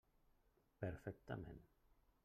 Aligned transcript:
Perfectament. 0.85 1.63